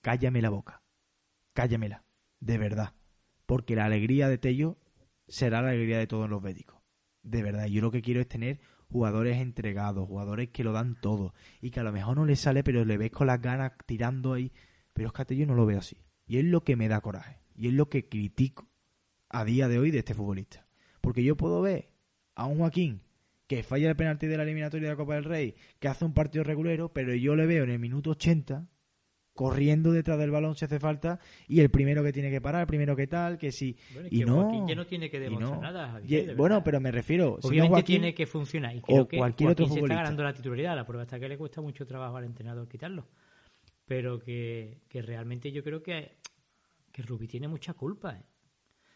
[0.00, 0.82] cállame la boca.
[1.52, 2.04] Cállamela.
[2.40, 2.94] De verdad.
[3.46, 4.78] Porque la alegría de Tello
[5.28, 6.81] será la alegría de todos los béticos.
[7.22, 7.66] De verdad.
[7.66, 11.34] Yo lo que quiero es tener jugadores entregados, jugadores que lo dan todo.
[11.60, 14.34] Y que a lo mejor no le sale, pero le ves con las ganas tirando
[14.34, 14.52] ahí.
[14.92, 15.96] Pero es que Tello no lo veo así.
[16.26, 17.40] Y es lo que me da coraje.
[17.54, 18.68] Y es lo que critico
[19.28, 20.66] a día de hoy de este futbolista.
[21.00, 21.90] Porque yo puedo ver
[22.34, 23.02] a un Joaquín
[23.46, 26.14] que falla el penalti de la eliminatoria de la Copa del Rey, que hace un
[26.14, 28.66] partido regulero, pero yo le veo en el minuto 80
[29.34, 31.18] corriendo detrás del balón si hace falta
[31.48, 33.76] y el primero que tiene que parar, el primero que tal, que sí.
[33.94, 35.60] Bueno, y que no, Joaquín ya no tiene que demostrar no.
[35.62, 35.88] nada.
[35.92, 38.76] Javier, de bueno, pero me refiero, si Obviamente Joaquín- tiene que funcionar.
[38.76, 39.94] Y creo que cualquier otro Joaquín se futbolista.
[39.94, 40.76] está ganando la titularidad.
[40.76, 43.06] La prueba está que le cuesta mucho trabajo al entrenador quitarlo.
[43.86, 46.16] Pero que, que realmente yo creo que,
[46.92, 48.14] que Rubí tiene mucha culpa.
[48.14, 48.22] ¿eh?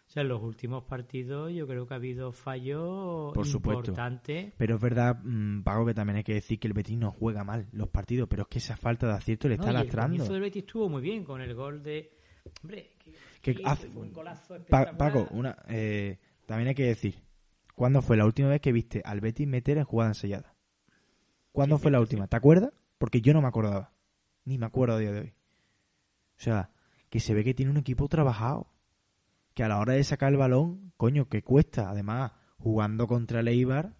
[0.06, 3.90] O sea, en los últimos partidos yo creo que ha habido fallos Por supuesto.
[3.90, 4.52] importantes.
[4.56, 7.42] Pero es verdad, mm, Pago, que también hay que decir que el Betis no juega
[7.42, 10.08] mal los partidos, pero es que esa falta de acierto le No, está el lastrando.
[10.12, 12.12] comienzo del Betis estuvo muy bien con el gol de...
[12.62, 12.92] Hombre,
[13.42, 14.56] que, hace- un golazo.
[14.70, 17.16] Paco, una, eh, también hay que decir,
[17.74, 20.54] ¿cuándo fue la última vez que viste al Betis meter en jugada ensayada?
[21.50, 22.28] ¿Cuándo Sí, fue la última?
[22.28, 22.72] ¿Te acuerdas?
[22.98, 23.92] Porque yo no me acordaba.
[24.44, 25.34] Ni me acuerdo a día de hoy.
[26.38, 26.70] O sea,
[27.10, 28.68] que se ve que tiene un equipo trabajado.
[29.56, 31.88] Que a la hora de sacar el balón, coño, que cuesta.
[31.88, 33.96] Además, jugando contra el Eibar,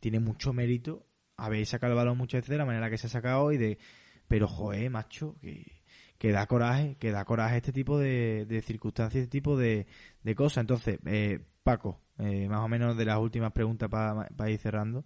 [0.00, 3.10] tiene mucho mérito haber sacado el balón muchas veces de la manera que se ha
[3.10, 3.78] sacado y de...
[4.26, 5.84] Pero, joder, macho, que,
[6.18, 9.86] que da coraje, que da coraje este tipo de, de circunstancias, este tipo de,
[10.24, 10.62] de cosas.
[10.62, 15.04] Entonces, eh, Paco, eh, más o menos de las últimas preguntas para ir cerrando,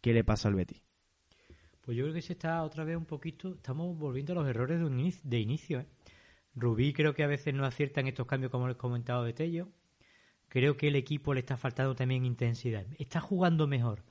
[0.00, 0.82] ¿qué le pasa al Betis?
[1.82, 4.78] Pues yo creo que se está otra vez un poquito, estamos volviendo a los errores
[4.78, 5.80] de, un inicio, de inicio.
[5.80, 5.86] ¿eh?
[6.54, 9.32] Rubí creo que a veces no acierta en estos cambios como les he comentado de
[9.32, 9.68] Tello.
[10.48, 12.86] Creo que el equipo le está faltando también intensidad.
[12.98, 14.04] Está jugando mejor.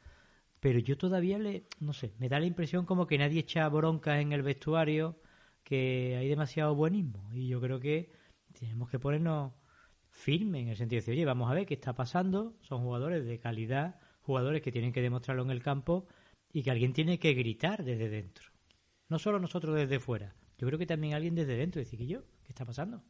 [0.59, 4.21] Pero yo todavía le, no sé, me da la impresión como que nadie echa broncas
[4.21, 5.19] en el vestuario,
[5.63, 7.29] que hay demasiado buenismo.
[7.33, 8.11] Y yo creo que
[8.59, 9.53] tenemos que ponernos
[10.09, 12.55] firmes en el sentido de decir, oye, vamos a ver qué está pasando.
[12.61, 16.07] Son jugadores de calidad, jugadores que tienen que demostrarlo en el campo
[16.51, 18.51] y que alguien tiene que gritar desde dentro.
[19.09, 20.35] No solo nosotros desde fuera.
[20.61, 23.01] Yo creo que también alguien desde dentro decir que yo, ¿qué está pasando?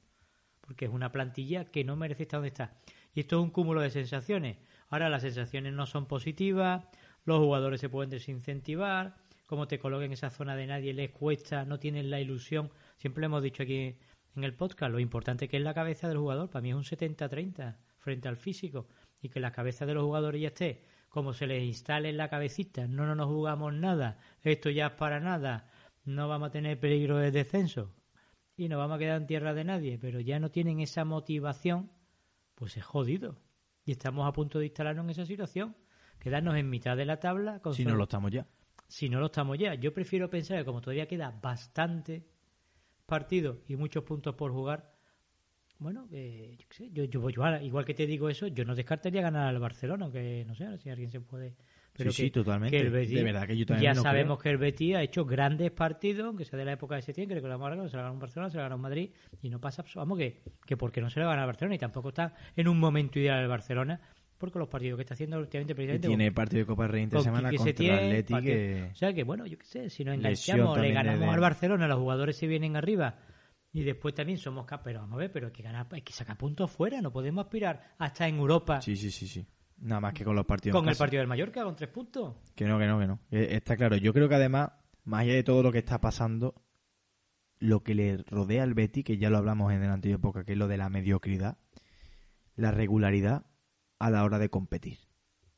[0.62, 2.78] Porque es una plantilla que no merece estar donde está.
[3.14, 4.56] Y esto es un cúmulo de sensaciones.
[4.88, 6.86] Ahora las sensaciones no son positivas,
[7.26, 11.66] los jugadores se pueden desincentivar, como te coloquen en esa zona de nadie les cuesta,
[11.66, 12.72] no tienen la ilusión.
[12.96, 13.98] Siempre hemos dicho aquí
[14.34, 16.50] en el podcast, lo importante que es la cabeza del jugador.
[16.50, 18.88] Para mí es un 70-30 frente al físico.
[19.22, 22.30] Y que la cabeza de los jugadores ya esté como se les instale en la
[22.30, 25.70] cabecita, no, no nos jugamos nada, esto ya es para nada,
[26.04, 27.94] no vamos a tener peligro de descenso
[28.58, 31.92] y nos vamos a quedar en tierra de nadie, pero ya no tienen esa motivación,
[32.56, 33.38] pues es jodido.
[33.86, 35.76] Y estamos a punto de instalarnos en esa situación,
[36.20, 37.60] quedarnos en mitad de la tabla.
[37.62, 38.46] Con Si solo- no lo estamos ya.
[38.88, 39.74] si no lo estamos ya.
[39.76, 42.28] Yo prefiero pensar que como todavía queda bastante
[43.06, 44.94] partido y muchos puntos por jugar,
[45.80, 48.76] bueno, eh, yo qué sé, yo, yo, yo igual que te digo eso, yo no
[48.76, 51.56] descartaría ganar al Barcelona, que no sé si alguien se puede...
[51.94, 52.78] Pero sí, que, sí, totalmente.
[52.78, 54.44] que el Betis- de verdad que yo también ya sabemos creo.
[54.44, 57.36] que el Betis ha hecho grandes partidos, aunque sea de la época de Setién, que
[57.36, 59.10] recordamos ahora que se le ganó un Barcelona, se le ganó un Madrid,
[59.42, 62.10] y no pasa, vamos, que, que porque no se le gana al Barcelona, y tampoco
[62.10, 64.00] está en un momento ideal el Barcelona,
[64.38, 67.24] porque los partidos que está haciendo últimamente Y tiene partido de Copa Rey entre con
[67.26, 68.90] semana Quique contra Setién, el Atleti partido- que...
[68.92, 71.88] O sea que, bueno, yo qué sé, si nos enganchamos, le ganamos de- al Barcelona,
[71.88, 73.20] los jugadores se vienen arriba
[73.74, 74.86] y después también somos capaces.
[74.86, 77.44] Pero vamos a ver, pero hay que, ganar, hay que sacar puntos fuera, no podemos
[77.46, 79.46] aspirar a estar en Europa Sí, sí, sí, sí.
[79.82, 80.76] Nada más que con los partidos.
[80.76, 81.04] con en el casa.
[81.04, 82.36] partido del Mallorca con tres puntos.
[82.56, 83.20] Que no, que no, que no.
[83.32, 83.96] Eh, Está claro.
[83.98, 84.72] Yo creo que además,
[85.04, 86.54] más allá de todo lo que está pasando,
[87.60, 90.54] lo que le rodea al Betty, que ya lo hablamos en el anterior época, que
[90.54, 91.58] es lo de la mediocridad,
[92.56, 93.46] la regularidad
[94.00, 95.00] a la hora de competir.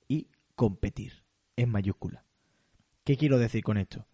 [0.07, 1.23] Y competir,
[1.55, 2.25] en mayúscula.
[3.03, 4.07] ¿Qué quiero decir con esto?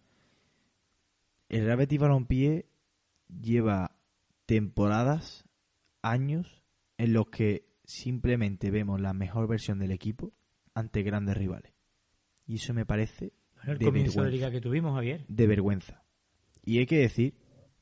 [1.48, 2.68] El Real Betis Balompié
[3.28, 3.96] lleva
[4.46, 5.44] temporadas,
[6.02, 6.62] años,
[6.98, 10.32] en los que simplemente vemos la mejor versión del equipo
[10.74, 11.72] ante grandes rivales.
[12.46, 15.24] Y eso me parece Bueno, el de comienzo de liga que tuvimos, Javier.
[15.28, 16.02] de vergüenza.
[16.64, 17.34] Y hay que decir,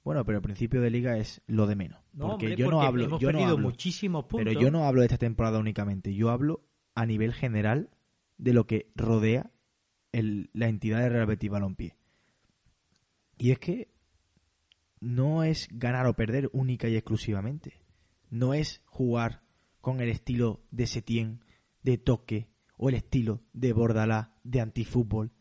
[0.04, 2.00] bueno, pero el principio de liga es lo de menos.
[2.12, 4.46] No, porque hombre, yo no hablo, hemos yo no hablo, muchísimos puntos.
[4.46, 6.14] pero yo no hablo de esta temporada únicamente.
[6.14, 7.90] Yo hablo a nivel general
[8.38, 9.50] de lo que rodea
[10.12, 11.96] el- la entidad de Real Betis Balompié.
[13.36, 13.88] Y es que
[15.00, 17.82] no es ganar o perder única y exclusivamente.
[18.30, 19.42] No es jugar
[19.80, 21.44] con el estilo de Setién,
[21.82, 25.32] de toque, o el estilo de Bordalá, de antifútbol,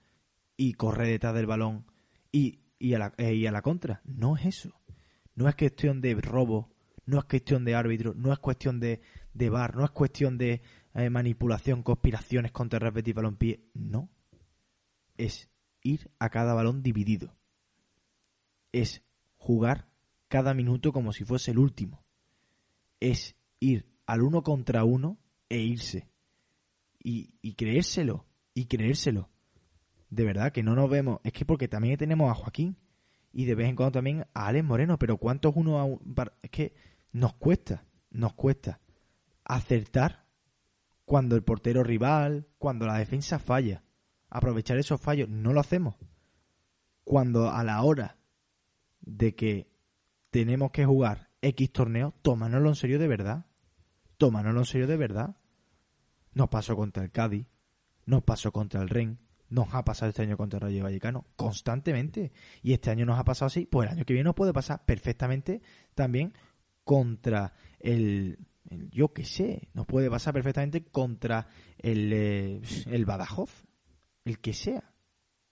[0.55, 1.85] y correr detrás del balón
[2.31, 4.01] y, y, a la, eh, y a la contra.
[4.05, 4.73] No es eso.
[5.35, 6.73] No es cuestión de robo,
[7.05, 9.01] no es cuestión de árbitro, no es cuestión de,
[9.33, 10.61] de bar, no es cuestión de
[10.95, 13.63] eh, manipulación, conspiraciones contra Real Balompié.
[13.75, 14.09] No.
[15.15, 15.49] Es
[15.83, 17.35] ir a cada balón dividido.
[18.71, 19.03] Es
[19.37, 19.87] jugar
[20.27, 22.03] cada minuto como si fuese el último.
[22.99, 26.07] Es ir al uno contra uno e irse.
[26.99, 29.29] Y, creérselo, y creérselo.
[30.09, 31.19] De verdad que no nos vemos.
[31.23, 32.77] Es que porque también tenemos a Joaquín
[33.31, 36.15] y de vez en cuando también a Alex Moreno, pero ¿cuántos uno a un...
[36.41, 36.73] Es que
[37.11, 38.81] nos cuesta, nos cuesta
[39.45, 40.25] acertar
[41.05, 43.83] cuando el portero rival, cuando la defensa falla.
[44.29, 45.95] Aprovechar esos fallos, no lo hacemos.
[47.05, 48.17] Cuando a la hora
[48.99, 49.69] de que
[50.29, 53.46] tenemos que jugar X torneo, tómanoslo en serio de verdad.
[54.17, 55.37] Tómanoslo en serio de verdad.
[56.33, 57.47] Nos pasó contra el Cádiz,
[58.05, 62.31] nos pasó contra el Ren, nos ha pasado este año contra el Rayo Vallecano constantemente.
[62.61, 64.85] Y este año nos ha pasado así, pues el año que viene nos puede pasar
[64.85, 65.61] perfectamente
[65.95, 66.33] también
[66.83, 68.39] contra el,
[68.91, 73.65] yo qué sé, nos puede pasar perfectamente contra el, eh, el Badajoz,
[74.25, 74.93] el que sea.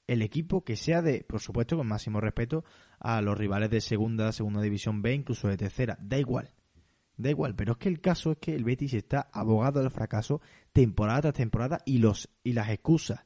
[0.07, 2.63] El equipo que sea de, por supuesto, con máximo respeto
[2.99, 5.97] a los rivales de segunda, segunda división B, incluso de tercera.
[5.99, 6.51] Da igual.
[7.17, 10.41] Da igual, pero es que el caso es que el Betis está abogado del fracaso
[10.73, 13.25] temporada tras temporada y los y las excusas.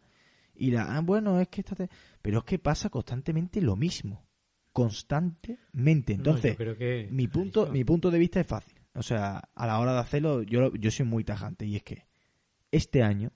[0.54, 1.76] Y la, ah, bueno, es que esta
[2.22, 4.28] pero es que pasa constantemente lo mismo.
[4.72, 6.14] Constantemente.
[6.14, 6.58] Entonces,
[7.12, 8.80] mi punto mi punto de vista es fácil.
[8.94, 11.66] O sea, a la hora de hacerlo, yo, yo soy muy tajante.
[11.66, 12.06] Y es que
[12.72, 13.32] este año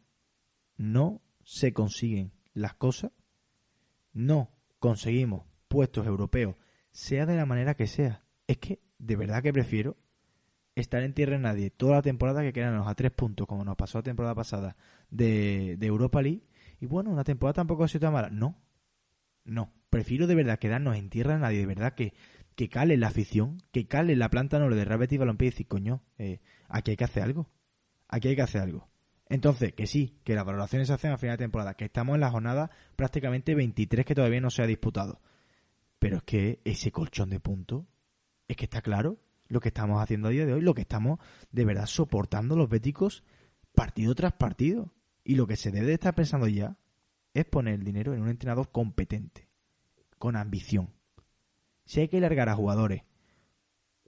[0.78, 3.12] no se consiguen las cosas,
[4.12, 6.56] no conseguimos puestos europeos,
[6.92, 8.26] sea de la manera que sea.
[8.48, 9.98] Es que de verdad que prefiero
[10.76, 13.76] estar en tierra de nadie toda la temporada que quedarnos a tres puntos, como nos
[13.76, 14.76] pasó la temporada pasada
[15.10, 16.48] de, Europa League.
[16.80, 18.30] Y bueno, una temporada tampoco ha sido tan mala.
[18.30, 18.58] No,
[19.46, 19.72] no.
[19.90, 22.14] Prefiero de verdad quedarnos en tierra de nadie, de verdad que
[22.56, 25.68] que cale la afición, que cale la planta no de Real Betis Balompié y decir,
[25.68, 27.50] coño, eh, aquí hay que hacer algo.
[28.08, 28.90] Aquí hay que hacer algo.
[29.28, 32.22] Entonces, que sí, que las valoraciones se hacen a final de temporada, que estamos en
[32.22, 35.22] la jornada prácticamente 23 que todavía no se ha disputado.
[35.98, 37.86] Pero es que ese colchón de puntos,
[38.48, 41.20] es que está claro lo que estamos haciendo a día de hoy, lo que estamos
[41.52, 43.24] de verdad soportando los béticos
[43.74, 44.94] partido tras partido.
[45.26, 46.78] Y lo que se debe de estar pensando ya
[47.34, 49.48] es poner el dinero en un entrenador competente,
[50.18, 50.90] con ambición
[51.86, 53.04] si hay que largar a jugadores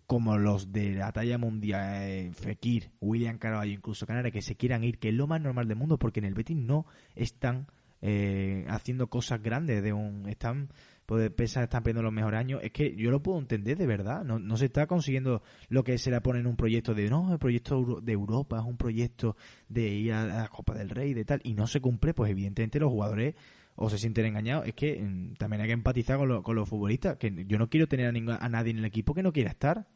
[0.07, 4.83] como los de la talla mundial, eh, Fekir, William Carvalho, incluso Canarias, que se quieran
[4.83, 7.67] ir, que es lo más normal del mundo, porque en el Betis no están
[8.01, 10.69] eh, haciendo cosas grandes, de un están
[11.05, 14.23] pues pesar están perdiendo los mejores años, es que yo lo puedo entender de verdad,
[14.23, 17.39] no, se está consiguiendo lo que se le pone en un proyecto de, no, el
[17.39, 19.35] proyecto de Europa es un proyecto
[19.69, 22.79] de ir a la Copa del Rey, de tal, y no se cumple, pues evidentemente
[22.79, 23.35] los jugadores
[23.75, 24.67] o se sienten engañados.
[24.67, 27.17] Es que mm, también hay que empatizar con, con, los futbolistas.
[27.17, 29.87] Que yo no quiero tener a, a, nadie en el equipo que no quiera estar.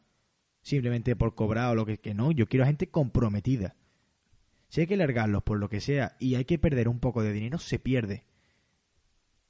[0.62, 2.30] Simplemente por cobrar o lo que, que no.
[2.32, 3.76] Yo quiero a gente comprometida.
[4.68, 7.32] Si hay que largarlos por lo que sea y hay que perder un poco de
[7.32, 8.24] dinero, se pierde.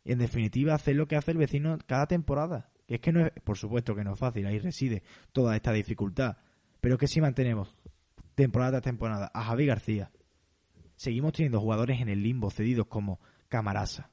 [0.05, 2.71] En definitiva, hacer lo que hace el vecino cada temporada.
[2.89, 6.37] Es que no es, por supuesto que no es fácil, ahí reside toda esta dificultad.
[6.81, 7.77] Pero que si mantenemos
[8.35, 10.11] temporada tras temporada a Javi García,
[10.97, 14.11] seguimos teniendo jugadores en el limbo cedidos como Camarasa.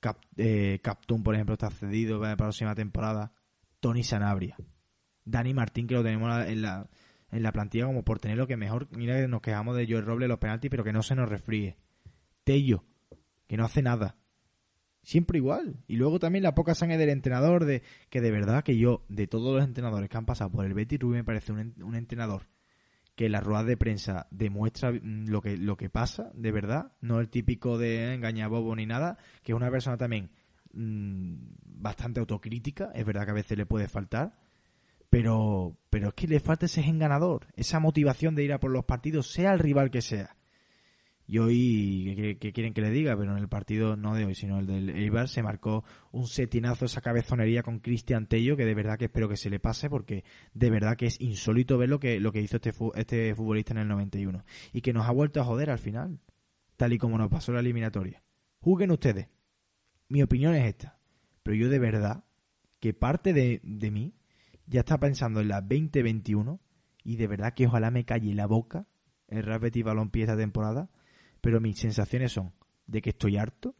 [0.00, 0.80] Cap, eh,
[1.22, 3.32] por ejemplo, está cedido para la próxima temporada.
[3.78, 4.56] Tony Sanabria.
[5.24, 6.88] Dani Martín, que lo tenemos en la,
[7.30, 8.88] en la plantilla como por tener lo que mejor.
[8.90, 11.76] Mira que nos quejamos de Joel Roble los penaltis, pero que no se nos refríe.
[12.44, 12.84] Tello,
[13.46, 14.16] que no hace nada.
[15.02, 15.76] Siempre igual.
[15.88, 19.26] Y luego también la poca sangre del entrenador, de que de verdad que yo, de
[19.26, 22.42] todos los entrenadores que han pasado por el Betty Rubí, me parece un, entrenador
[23.16, 27.20] que la rueda de prensa demuestra mm, lo que, lo que pasa, de verdad, no
[27.20, 30.30] el típico de engañabobo ni nada, que es una persona también
[30.72, 31.34] mmm,
[31.64, 34.38] bastante autocrítica, es verdad que a veces le puede faltar,
[35.10, 38.84] pero, pero es que le falta ese enganador, esa motivación de ir a por los
[38.84, 40.36] partidos, sea el rival que sea.
[41.32, 43.16] Y hoy, ¿qué, quieren que le diga?
[43.16, 46.84] Pero en el partido, no de hoy, sino el del Eibar, se marcó un setinazo,
[46.84, 50.24] esa cabezonería con Cristian Tello, que de verdad que espero que se le pase, porque
[50.52, 53.78] de verdad que es insólito ver lo que, lo que hizo este, este futbolista en
[53.78, 54.44] el 91.
[54.74, 56.20] Y que nos ha vuelto a joder al final,
[56.76, 58.22] tal y como nos pasó la eliminatoria.
[58.60, 59.28] Juguen ustedes.
[60.08, 60.98] Mi opinión es esta.
[61.42, 62.24] Pero yo de verdad,
[62.78, 64.12] que parte de, de mí
[64.66, 66.60] ya está pensando en la 2021
[67.04, 68.86] y de verdad que ojalá me calle la boca
[69.28, 70.90] el Real Betis Balompié esta temporada
[71.42, 72.54] pero mis sensaciones son
[72.86, 73.74] de que estoy harto,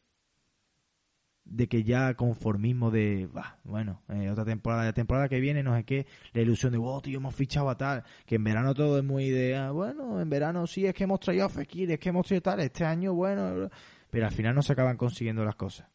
[1.44, 5.74] de que ya conformismo de, bah, bueno, eh, otra temporada, la temporada que viene, no
[5.76, 8.98] sé qué, la ilusión de, wow, tío, hemos fichado a tal, que en verano todo
[8.98, 11.98] es muy de, ah, bueno, en verano sí, es que hemos traído a Fekir, es
[11.98, 13.70] que hemos traído tal, este año, bueno,
[14.10, 15.88] pero al final no se acaban consiguiendo las cosas.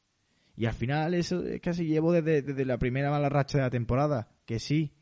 [0.55, 3.69] Y al final eso es casi llevo desde, desde la primera mala racha de la
[3.69, 4.93] temporada, que sí.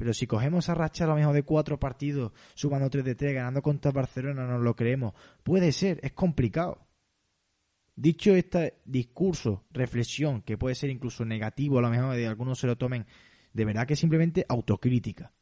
[0.00, 3.34] Pero si cogemos esa racha a lo mejor de cuatro partidos, sumando tres de tres,
[3.34, 5.12] ganando contra Barcelona, nos lo creemos.
[5.42, 6.88] Puede ser, es complicado.
[7.96, 12.66] Dicho este discurso, reflexión, que puede ser incluso negativo, a lo mejor de algunos se
[12.66, 13.04] lo tomen,
[13.52, 15.34] de verdad que simplemente autocrítica.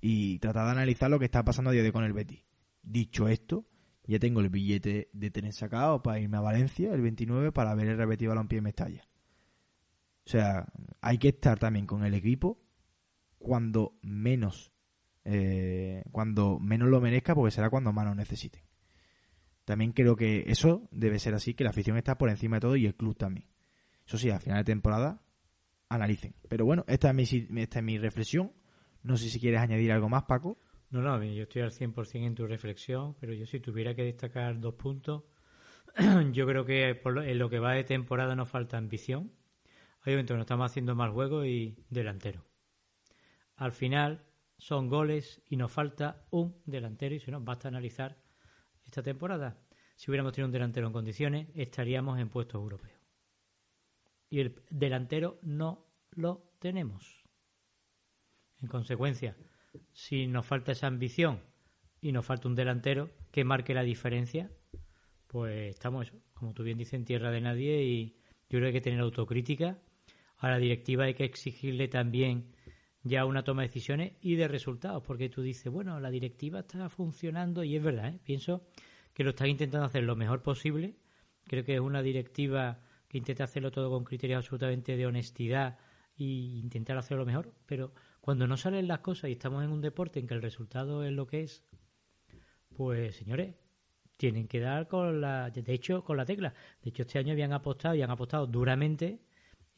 [0.00, 2.44] Y tratar de analizar lo que está pasando a día de hoy con el Betis.
[2.84, 3.66] Dicho esto,
[4.04, 7.88] ya tengo el billete de tener sacado para irme a Valencia el 29 para ver
[7.88, 9.08] el Betis Balompié en Mestalla.
[10.24, 10.68] O sea,
[11.00, 12.65] hay que estar también con el equipo
[13.38, 14.72] cuando menos
[15.28, 18.62] eh, cuando menos lo merezca porque será cuando más lo necesiten.
[19.64, 22.76] También creo que eso debe ser así, que la afición está por encima de todo
[22.76, 23.48] y el club también.
[24.06, 25.20] Eso sí, a final de temporada
[25.88, 26.36] analicen.
[26.48, 27.14] Pero bueno, esta es
[27.50, 28.52] mi, esta es mi reflexión.
[29.02, 30.58] No sé si quieres añadir algo más, Paco.
[30.90, 34.60] No, no, yo estoy al 100% en tu reflexión, pero yo si tuviera que destacar
[34.60, 35.24] dos puntos,
[36.32, 39.32] yo creo que en lo que va de temporada nos falta ambición.
[40.04, 42.44] Obviamente nos estamos haciendo más juego y delantero.
[43.56, 44.24] Al final
[44.58, 48.18] son goles y nos falta un delantero y si no, basta analizar
[48.84, 49.58] esta temporada.
[49.96, 53.00] Si hubiéramos tenido un delantero en condiciones, estaríamos en puestos europeos.
[54.28, 57.24] Y el delantero no lo tenemos.
[58.60, 59.36] En consecuencia,
[59.92, 61.42] si nos falta esa ambición
[62.00, 64.50] y nos falta un delantero que marque la diferencia,
[65.26, 68.16] pues estamos, como tú bien dices, en tierra de nadie y
[68.48, 69.78] yo creo que hay que tener autocrítica.
[70.38, 72.55] A la directiva hay que exigirle también
[73.06, 76.88] ya una toma de decisiones y de resultados, porque tú dices, bueno, la directiva está
[76.88, 78.20] funcionando y es verdad, ¿eh?
[78.24, 78.66] pienso
[79.14, 80.96] que lo están intentando hacer lo mejor posible.
[81.44, 85.78] Creo que es una directiva que intenta hacerlo todo con criterios absolutamente de honestidad
[86.18, 90.18] e intentar hacerlo mejor, pero cuando no salen las cosas y estamos en un deporte
[90.18, 91.62] en que el resultado es lo que es,
[92.76, 93.54] pues señores,
[94.16, 96.54] tienen que dar con la, de hecho, con la tecla.
[96.82, 99.20] De hecho, este año habían apostado y han apostado duramente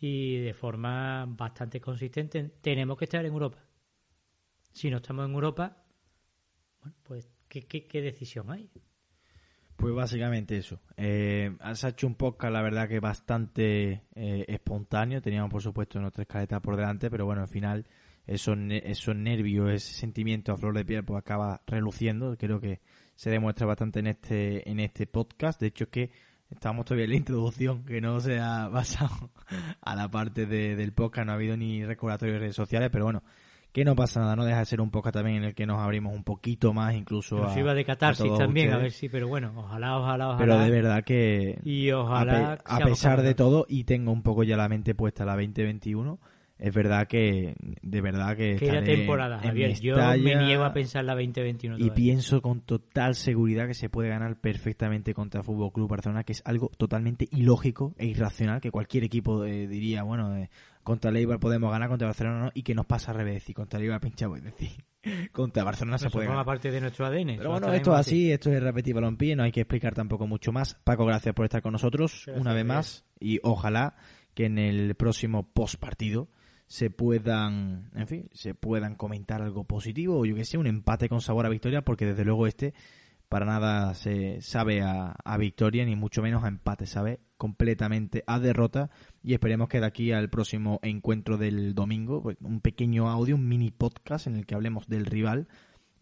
[0.00, 2.52] y de forma bastante consistente.
[2.60, 3.58] Tenemos que estar en Europa.
[4.72, 5.76] Si no estamos en Europa,
[7.02, 8.70] pues, ¿qué, qué, decisión hay?
[9.76, 10.80] Pues básicamente eso.
[10.96, 15.20] Eh, has hecho un podcast, la verdad, que bastante eh, espontáneo.
[15.20, 17.86] Teníamos, por supuesto, nuestra escaleta por delante, pero bueno, al final
[18.26, 22.36] esos, esos nervios, ese sentimiento a flor de piel, pues acaba reluciendo.
[22.36, 22.80] Creo que
[23.14, 25.60] se demuestra bastante en este, en este podcast.
[25.60, 26.10] De hecho, es que
[26.50, 29.30] estamos todavía en la introducción, que no se ha basado
[29.80, 33.22] a la parte del podcast, no ha habido ni recordatorios de redes sociales, pero bueno,
[33.72, 35.78] que no pasa nada, no deja de ser un podcast también en el que nos
[35.78, 37.58] abrimos un poquito más, incluso a.
[37.58, 40.38] iba de catarsis también, a ver si, pero bueno, ojalá, ojalá, ojalá.
[40.38, 41.60] Pero de verdad que.
[41.64, 42.58] Y ojalá.
[42.64, 46.18] A, pesar de todo, y tengo un poco ya la mente puesta la 2021
[46.58, 51.14] es verdad que de verdad que que temporada Javier yo me niego a pensar la
[51.14, 56.24] 2021 y pienso con total seguridad que se puede ganar perfectamente contra Fútbol Club Barcelona
[56.24, 60.50] que es algo totalmente ilógico e irracional que cualquier equipo eh, diría bueno eh,
[60.82, 63.78] contra Leibar podemos ganar contra Barcelona no y que nos pasa al revés y contra
[63.78, 64.70] Leibar pinchamos es decir
[65.32, 68.50] contra Barcelona se puede forma parte de nuestro ADN pero bueno esto es así esto
[68.50, 70.74] es repetir balompié no hay que explicar tampoco mucho más.
[70.84, 73.96] Paco gracias por estar con nosotros una vez más y ojalá
[74.34, 76.28] que en el próximo post partido
[76.68, 81.08] se puedan, en fin, se puedan comentar algo positivo o yo que sé, un empate
[81.08, 82.74] con sabor a victoria, porque desde luego este
[83.28, 88.90] para nada se sabe a, victoria, ni mucho menos a empate, sabe completamente a derrota
[89.22, 93.48] y esperemos que de aquí al próximo encuentro del domingo, pues, un pequeño audio, un
[93.48, 95.48] mini podcast en el que hablemos del rival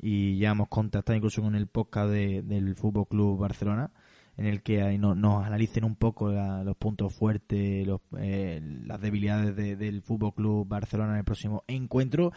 [0.01, 3.93] y ya hemos contactado incluso con el podcast del Fútbol Club Barcelona
[4.37, 7.87] en el que nos analicen un poco los puntos fuertes,
[8.19, 12.33] eh, las debilidades del Fútbol Club Barcelona en el próximo encuentro.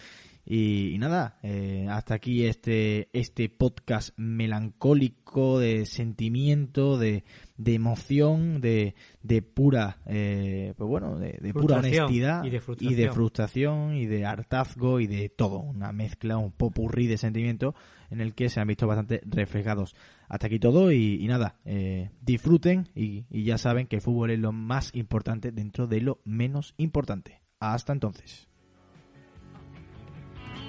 [0.46, 7.24] Y, nada, eh, hasta aquí este, este podcast melancólico de sentimiento, de,
[7.58, 13.12] de emoción, de, de pura, eh, pues bueno, de, pura honestidad y de, y de,
[13.12, 17.76] frustración y de hartazgo y de todo, una mezcla, un popurrí de sentimientos
[18.10, 19.96] en el que se han visto bastante reflejados.
[20.28, 24.40] Hasta aquí todo y, nada, eh, disfruten y, y ya saben que el fútbol es
[24.40, 27.42] lo más importante dentro de lo menos importante.
[27.60, 28.49] Hasta entonces.